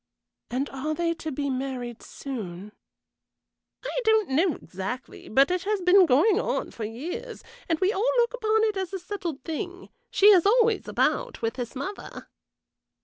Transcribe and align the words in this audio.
"And 0.49 0.67
are 0.71 0.95
they 0.95 1.13
to 1.13 1.31
be 1.31 1.51
married 1.51 2.01
soon?" 2.01 2.71
"I 3.83 3.99
don't 4.03 4.29
know 4.29 4.55
exactly; 4.55 5.29
but 5.29 5.51
it 5.51 5.61
has 5.65 5.79
been 5.81 6.07
going 6.07 6.39
on 6.39 6.71
for 6.71 6.85
years, 6.85 7.43
and 7.69 7.79
we 7.79 7.93
all 7.93 8.09
look 8.17 8.33
upon 8.33 8.63
it 8.63 8.77
as 8.77 8.93
a 8.93 8.97
settled 8.97 9.43
thing. 9.43 9.89
She 10.09 10.25
is 10.29 10.43
always 10.47 10.87
about 10.87 11.43
with 11.43 11.57
his 11.57 11.75
mother." 11.75 12.29